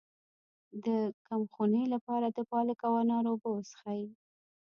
[0.85, 0.87] د
[1.27, 4.01] کمخونۍ لپاره د پالک او انار اوبه وڅښئ